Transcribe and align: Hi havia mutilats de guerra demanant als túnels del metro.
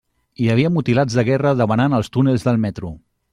Hi 0.43 0.47
havia 0.53 0.71
mutilats 0.77 1.17
de 1.19 1.25
guerra 1.27 1.51
demanant 1.61 1.97
als 1.99 2.11
túnels 2.17 2.47
del 2.49 2.59
metro. 2.65 2.93